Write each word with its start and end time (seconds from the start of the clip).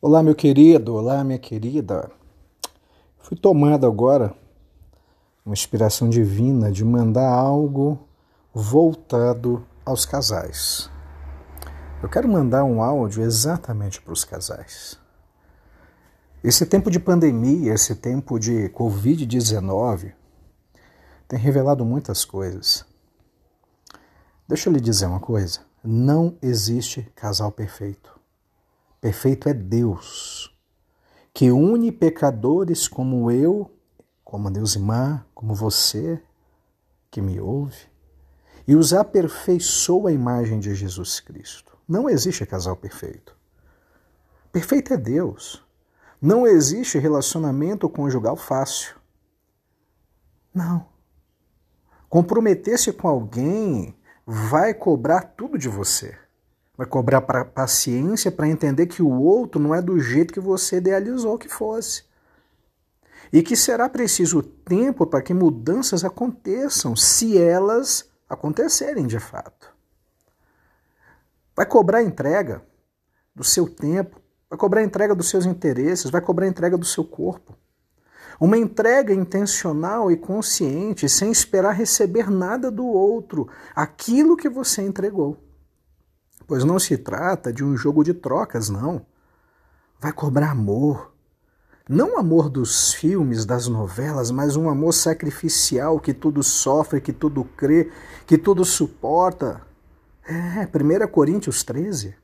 Olá, 0.00 0.22
meu 0.22 0.32
querido, 0.32 0.94
olá, 0.94 1.24
minha 1.24 1.40
querida. 1.40 2.08
Fui 3.18 3.36
tomado 3.36 3.84
agora 3.84 4.32
uma 5.44 5.52
inspiração 5.52 6.08
divina 6.08 6.70
de 6.70 6.84
mandar 6.84 7.28
algo 7.28 7.98
voltado 8.54 9.66
aos 9.84 10.06
casais. 10.06 10.88
Eu 12.00 12.08
quero 12.08 12.28
mandar 12.28 12.62
um 12.62 12.80
áudio 12.80 13.24
exatamente 13.24 14.00
para 14.00 14.12
os 14.12 14.24
casais. 14.24 14.96
Esse 16.44 16.64
tempo 16.64 16.92
de 16.92 17.00
pandemia, 17.00 17.74
esse 17.74 17.96
tempo 17.96 18.38
de 18.38 18.68
Covid-19, 18.68 20.12
tem 21.26 21.40
revelado 21.40 21.84
muitas 21.84 22.24
coisas. 22.24 22.84
Deixa 24.46 24.68
eu 24.68 24.72
lhe 24.72 24.80
dizer 24.80 25.06
uma 25.06 25.18
coisa: 25.18 25.58
não 25.82 26.38
existe 26.40 27.02
casal 27.16 27.50
perfeito. 27.50 28.17
Perfeito 29.00 29.48
é 29.48 29.54
Deus, 29.54 30.52
que 31.32 31.52
une 31.52 31.92
pecadores 31.92 32.88
como 32.88 33.30
eu, 33.30 33.70
como 34.24 34.48
a 34.48 34.50
Deusimar, 34.50 35.24
como 35.32 35.54
você, 35.54 36.20
que 37.10 37.20
me 37.20 37.40
ouve, 37.40 37.86
e 38.66 38.74
os 38.74 38.92
aperfeiçoa 38.92 40.10
a 40.10 40.12
imagem 40.12 40.58
de 40.58 40.74
Jesus 40.74 41.20
Cristo. 41.20 41.78
Não 41.88 42.10
existe 42.10 42.44
casal 42.44 42.76
perfeito. 42.76 43.36
Perfeito 44.52 44.92
é 44.92 44.96
Deus. 44.96 45.64
Não 46.20 46.46
existe 46.46 46.98
relacionamento 46.98 47.88
conjugal 47.88 48.36
fácil. 48.36 48.96
Não. 50.52 50.86
Comprometer-se 52.08 52.92
com 52.92 53.06
alguém 53.06 53.96
vai 54.26 54.74
cobrar 54.74 55.22
tudo 55.22 55.56
de 55.56 55.68
você. 55.68 56.18
Vai 56.78 56.86
cobrar 56.86 57.22
pra, 57.22 57.44
paciência 57.44 58.30
para 58.30 58.46
entender 58.46 58.86
que 58.86 59.02
o 59.02 59.10
outro 59.10 59.60
não 59.60 59.74
é 59.74 59.82
do 59.82 59.98
jeito 59.98 60.32
que 60.32 60.38
você 60.38 60.76
idealizou 60.76 61.36
que 61.36 61.48
fosse. 61.48 62.04
E 63.32 63.42
que 63.42 63.56
será 63.56 63.88
preciso 63.88 64.40
tempo 64.40 65.04
para 65.04 65.20
que 65.20 65.34
mudanças 65.34 66.04
aconteçam, 66.04 66.94
se 66.94 67.36
elas 67.36 68.08
acontecerem 68.28 69.08
de 69.08 69.18
fato. 69.18 69.74
Vai 71.56 71.66
cobrar 71.66 72.00
entrega 72.00 72.62
do 73.34 73.42
seu 73.42 73.68
tempo, 73.68 74.20
vai 74.48 74.56
cobrar 74.56 74.84
entrega 74.84 75.16
dos 75.16 75.28
seus 75.28 75.44
interesses, 75.46 76.12
vai 76.12 76.20
cobrar 76.20 76.46
entrega 76.46 76.78
do 76.78 76.86
seu 76.86 77.02
corpo. 77.02 77.58
Uma 78.40 78.56
entrega 78.56 79.12
intencional 79.12 80.12
e 80.12 80.16
consciente, 80.16 81.08
sem 81.08 81.32
esperar 81.32 81.72
receber 81.72 82.30
nada 82.30 82.70
do 82.70 82.86
outro, 82.86 83.48
aquilo 83.74 84.36
que 84.36 84.48
você 84.48 84.80
entregou 84.82 85.47
pois 86.48 86.64
não 86.64 86.78
se 86.78 86.96
trata 86.96 87.52
de 87.52 87.62
um 87.62 87.76
jogo 87.76 88.02
de 88.02 88.14
trocas, 88.14 88.70
não. 88.70 89.04
Vai 90.00 90.12
cobrar 90.12 90.52
amor. 90.52 91.12
Não 91.86 92.18
amor 92.18 92.48
dos 92.48 92.92
filmes, 92.94 93.44
das 93.44 93.68
novelas, 93.68 94.30
mas 94.30 94.56
um 94.56 94.68
amor 94.68 94.92
sacrificial 94.92 96.00
que 96.00 96.14
tudo 96.14 96.42
sofre, 96.42 97.00
que 97.00 97.12
tudo 97.12 97.44
crê, 97.44 97.90
que 98.26 98.38
tudo 98.38 98.64
suporta. 98.64 99.60
É, 100.26 100.66
1 100.66 101.08
Coríntios 101.08 101.62
13. 101.62 102.14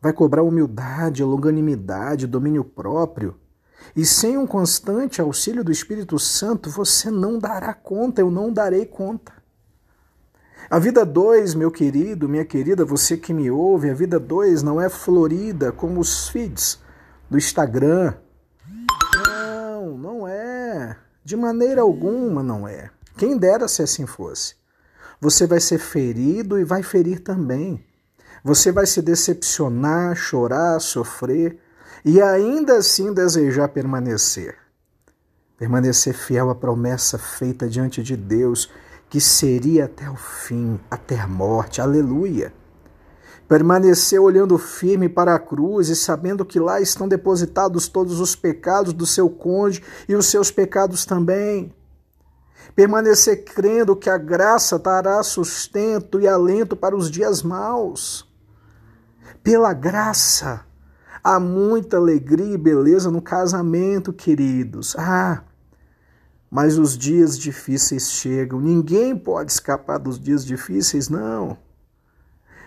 Vai 0.00 0.12
cobrar 0.12 0.42
humildade, 0.42 1.22
longanimidade, 1.22 2.26
domínio 2.26 2.64
próprio. 2.64 3.36
E 3.94 4.06
sem 4.06 4.38
um 4.38 4.46
constante 4.46 5.20
auxílio 5.20 5.62
do 5.62 5.72
Espírito 5.72 6.18
Santo, 6.18 6.70
você 6.70 7.10
não 7.10 7.38
dará 7.38 7.74
conta, 7.74 8.20
eu 8.20 8.30
não 8.30 8.52
darei 8.52 8.86
conta. 8.86 9.37
A 10.70 10.78
vida 10.78 11.04
2, 11.04 11.54
meu 11.54 11.70
querido, 11.70 12.28
minha 12.28 12.44
querida, 12.44 12.84
você 12.84 13.16
que 13.16 13.32
me 13.32 13.50
ouve, 13.50 13.88
a 13.88 13.94
vida 13.94 14.18
2 14.20 14.62
não 14.62 14.80
é 14.80 14.88
florida 14.88 15.72
como 15.72 16.00
os 16.00 16.28
feeds 16.28 16.78
do 17.30 17.38
Instagram. 17.38 18.14
Não, 19.16 19.96
não 19.96 20.28
é. 20.28 20.96
De 21.24 21.36
maneira 21.36 21.80
alguma 21.80 22.42
não 22.42 22.68
é. 22.68 22.90
Quem 23.16 23.36
dera 23.36 23.66
se 23.66 23.82
assim 23.82 24.06
fosse. 24.06 24.54
Você 25.20 25.46
vai 25.46 25.58
ser 25.58 25.78
ferido 25.78 26.58
e 26.58 26.64
vai 26.64 26.82
ferir 26.82 27.20
também. 27.20 27.84
Você 28.44 28.70
vai 28.70 28.86
se 28.86 29.02
decepcionar, 29.02 30.14
chorar, 30.14 30.78
sofrer 30.80 31.58
e 32.04 32.22
ainda 32.22 32.76
assim 32.76 33.12
desejar 33.12 33.68
permanecer. 33.68 34.56
Permanecer 35.56 36.14
fiel 36.14 36.50
à 36.50 36.54
promessa 36.54 37.18
feita 37.18 37.68
diante 37.68 38.02
de 38.02 38.16
Deus 38.16 38.70
que 39.08 39.20
seria 39.20 39.86
até 39.86 40.08
o 40.10 40.16
fim, 40.16 40.78
até 40.90 41.18
a 41.18 41.26
morte. 41.26 41.80
Aleluia! 41.80 42.52
Permaneceu 43.48 44.22
olhando 44.22 44.58
firme 44.58 45.08
para 45.08 45.34
a 45.34 45.38
cruz 45.38 45.88
e 45.88 45.96
sabendo 45.96 46.44
que 46.44 46.60
lá 46.60 46.80
estão 46.80 47.08
depositados 47.08 47.88
todos 47.88 48.20
os 48.20 48.36
pecados 48.36 48.92
do 48.92 49.06
seu 49.06 49.30
cônjuge 49.30 49.82
e 50.06 50.14
os 50.14 50.26
seus 50.26 50.50
pecados 50.50 51.06
também. 51.06 51.74
Permanecer 52.76 53.44
crendo 53.44 53.96
que 53.96 54.10
a 54.10 54.18
graça 54.18 54.78
dará 54.78 55.22
sustento 55.22 56.20
e 56.20 56.28
alento 56.28 56.76
para 56.76 56.94
os 56.94 57.10
dias 57.10 57.42
maus. 57.42 58.28
Pela 59.42 59.72
graça, 59.72 60.60
há 61.24 61.40
muita 61.40 61.96
alegria 61.96 62.54
e 62.54 62.58
beleza 62.58 63.10
no 63.10 63.22
casamento, 63.22 64.12
queridos. 64.12 64.94
Ah, 64.98 65.42
mas 66.50 66.78
os 66.78 66.96
dias 66.96 67.38
difíceis 67.38 68.10
chegam. 68.10 68.60
Ninguém 68.60 69.16
pode 69.16 69.52
escapar 69.52 69.98
dos 69.98 70.18
dias 70.18 70.44
difíceis, 70.44 71.08
não. 71.08 71.58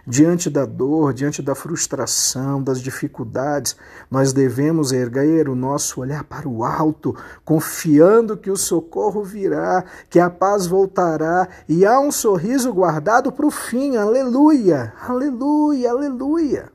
Diante 0.05 0.49
da 0.49 0.65
dor, 0.65 1.13
diante 1.13 1.43
da 1.43 1.53
frustração, 1.53 2.61
das 2.61 2.81
dificuldades, 2.81 3.75
nós 4.09 4.33
devemos 4.33 4.91
erguer 4.91 5.47
o 5.47 5.55
nosso 5.55 6.01
olhar 6.01 6.23
para 6.23 6.49
o 6.49 6.63
alto, 6.63 7.15
confiando 7.45 8.35
que 8.35 8.49
o 8.49 8.57
socorro 8.57 9.23
virá, 9.23 9.85
que 10.09 10.19
a 10.19 10.27
paz 10.27 10.65
voltará 10.65 11.47
e 11.69 11.85
há 11.85 11.99
um 11.99 12.11
sorriso 12.11 12.73
guardado 12.73 13.31
para 13.31 13.45
o 13.45 13.51
fim. 13.51 13.95
Aleluia, 13.95 14.91
aleluia, 15.07 15.91
aleluia. 15.91 16.71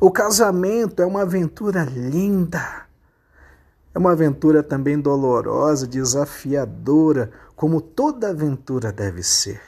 O 0.00 0.12
casamento 0.12 1.02
é 1.02 1.06
uma 1.06 1.22
aventura 1.22 1.82
linda 1.84 2.84
é 3.94 3.98
uma 3.98 4.10
aventura 4.10 4.60
também 4.60 4.98
dolorosa, 4.98 5.86
desafiadora, 5.86 7.30
como 7.54 7.80
toda 7.80 8.30
aventura 8.30 8.90
deve 8.92 9.22
ser. 9.22 9.60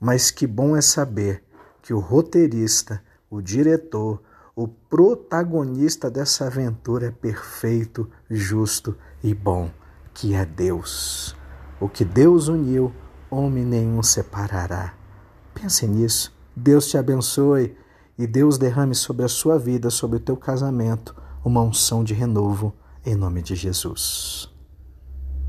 Mas 0.00 0.30
que 0.30 0.46
bom 0.46 0.74
é 0.74 0.80
saber 0.80 1.44
que 1.82 1.92
o 1.92 1.98
roteirista, 1.98 3.02
o 3.28 3.42
diretor, 3.42 4.22
o 4.56 4.66
protagonista 4.66 6.10
dessa 6.10 6.46
aventura 6.46 7.08
é 7.08 7.10
perfeito, 7.10 8.10
justo 8.30 8.96
e 9.22 9.34
bom, 9.34 9.70
que 10.14 10.34
é 10.34 10.46
Deus. 10.46 11.36
O 11.78 11.90
que 11.90 12.06
Deus 12.06 12.48
uniu, 12.48 12.90
homem 13.30 13.66
nenhum 13.66 14.02
separará. 14.02 14.94
Pense 15.52 15.86
nisso. 15.86 16.34
Deus 16.56 16.86
te 16.88 16.96
abençoe 16.96 17.76
e 18.18 18.26
Deus 18.26 18.56
derrame 18.56 18.94
sobre 18.94 19.26
a 19.26 19.28
sua 19.28 19.58
vida, 19.58 19.90
sobre 19.90 20.16
o 20.16 20.20
teu 20.20 20.36
casamento, 20.36 21.14
uma 21.44 21.60
unção 21.62 22.02
de 22.02 22.14
renovo 22.14 22.74
em 23.04 23.14
nome 23.14 23.42
de 23.42 23.54
Jesus. 23.54 24.49